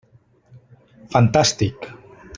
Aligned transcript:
Fantàstic! 1.13 1.89